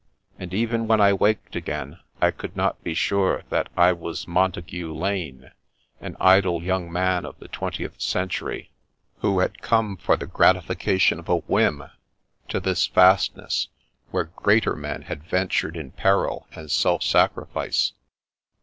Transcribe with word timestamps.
And 0.39 0.51
even 0.51 0.87
when 0.87 0.99
I 0.99 1.13
waked 1.13 1.55
again, 1.55 1.99
I 2.19 2.31
could 2.31 2.55
not 2.57 2.83
be 2.83 2.95
sure 2.95 3.43
that 3.49 3.69
I 3.77 3.93
was 3.93 4.25
Montagu 4.27 4.95
I^ne, 4.95 5.51
an 5.99 6.17
idle 6.19 6.63
young 6.63 6.91
man 6.91 7.23
of 7.23 7.37
the 7.37 7.47
twentieth 7.47 8.01
century, 8.01 8.71
who 9.19 9.41
had 9.41 9.61
come 9.61 9.95
for 9.97 10.17
the 10.17 10.25
gratification 10.25 11.19
of 11.19 11.29
a 11.29 11.37
whim 11.41 11.81
to 11.81 11.85
no 11.85 11.89
The 12.47 12.47
Princess 12.47 12.47
Passes 12.47 12.63
this 12.63 12.87
fastness 12.87 13.67
where 14.09 14.23
greater 14.35 14.75
men 14.75 15.03
had 15.03 15.23
ventured 15.23 15.77
in 15.77 15.91
peril 15.91 16.47
and 16.55 16.71
self 16.71 17.03
sacrifice. 17.03 17.93